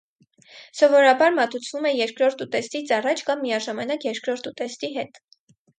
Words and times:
Սովորաբար 0.79 1.35
մատուցվում 1.41 1.85
է 1.89 1.93
երկրորդ 1.99 2.41
ուտեստից 2.47 2.97
առաջ 2.99 3.25
կամ 3.31 3.47
միաժամանակ 3.47 4.11
երկրորդ 4.13 4.53
ուտեստի 4.55 4.95
հետ։ 4.99 5.25